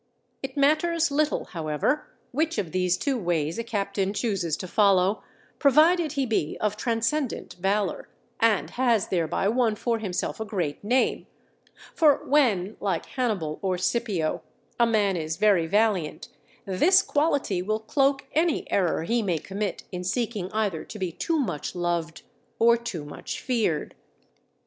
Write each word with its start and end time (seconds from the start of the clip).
It 0.41 0.57
matters 0.57 1.11
little, 1.11 1.45
however, 1.45 2.07
which 2.31 2.57
of 2.57 2.71
these 2.71 2.97
two 2.97 3.19
ways 3.19 3.59
a 3.59 3.63
captain 3.63 4.13
chooses 4.13 4.57
to 4.57 4.67
follow, 4.67 5.21
provided 5.59 6.13
he 6.13 6.25
be 6.25 6.57
of 6.59 6.75
transcendent 6.75 7.53
valour, 7.59 8.09
and 8.39 8.71
has 8.71 9.09
thereby 9.09 9.47
won 9.47 9.75
for 9.75 9.99
himself 9.99 10.39
a 10.39 10.43
great 10.43 10.83
name 10.83 11.27
For 11.93 12.25
when, 12.25 12.77
like 12.79 13.05
Hannibal 13.05 13.59
or 13.61 13.77
Scipio, 13.77 14.41
a 14.79 14.87
man 14.87 15.15
is 15.15 15.37
very 15.37 15.67
valiant, 15.67 16.29
this 16.65 17.03
quality 17.03 17.61
will 17.61 17.81
cloak 17.81 18.25
any 18.33 18.65
error 18.71 19.03
he 19.03 19.21
may 19.21 19.37
commit 19.37 19.83
in 19.91 20.03
seeking 20.03 20.51
either 20.51 20.83
to 20.83 20.97
be 20.97 21.11
too 21.11 21.37
much 21.37 21.75
loved 21.75 22.23
or 22.57 22.75
too 22.75 23.05
much 23.05 23.39
feared. 23.39 23.93